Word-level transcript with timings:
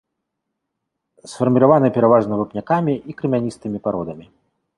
Сфарміраваны 1.33 1.87
пераважна 1.99 2.33
вапнякамі 2.41 2.93
і 3.13 3.17
крамяністымі 3.21 3.77
пародамі. 3.87 4.25